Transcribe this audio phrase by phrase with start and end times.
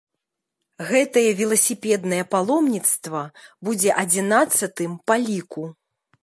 [0.91, 3.21] Гэтае веласіпеднае паломніцтва
[3.69, 5.63] будзе адзінаццатым па ліку.